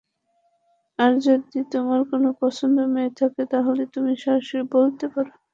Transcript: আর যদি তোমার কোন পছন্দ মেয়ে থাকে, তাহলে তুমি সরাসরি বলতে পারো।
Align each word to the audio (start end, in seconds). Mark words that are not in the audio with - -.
আর 0.99 1.11
যদি 1.25 1.59
তোমার 1.73 1.99
কোন 2.09 2.23
পছন্দ 2.41 2.77
মেয়ে 2.93 3.11
থাকে, 3.19 3.43
তাহলে 3.53 3.83
তুমি 3.93 4.11
সরাসরি 4.23 4.61
বলতে 4.75 5.05
পারো। 5.13 5.31